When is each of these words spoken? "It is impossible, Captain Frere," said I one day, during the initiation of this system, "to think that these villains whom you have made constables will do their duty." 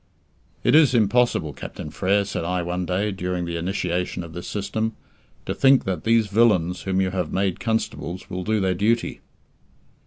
"It 0.63 0.73
is 0.73 0.95
impossible, 0.95 1.53
Captain 1.53 1.91
Frere," 1.91 2.25
said 2.25 2.43
I 2.43 2.63
one 2.63 2.87
day, 2.87 3.11
during 3.11 3.45
the 3.45 3.55
initiation 3.55 4.23
of 4.23 4.33
this 4.33 4.47
system, 4.47 4.93
"to 5.45 5.53
think 5.53 5.83
that 5.83 6.05
these 6.05 6.25
villains 6.25 6.81
whom 6.81 6.99
you 7.01 7.11
have 7.11 7.31
made 7.31 7.59
constables 7.59 8.27
will 8.27 8.43
do 8.43 8.59
their 8.59 8.73
duty." 8.73 9.21